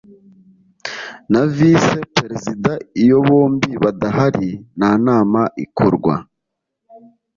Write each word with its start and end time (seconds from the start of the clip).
na 1.31 1.41
vice 1.55 1.97
perezida 2.17 2.71
iyo 3.03 3.17
bombi 3.27 3.71
badahari 3.83 4.49
nta 4.77 4.91
nama 5.07 5.41
ikorwa 5.65 6.15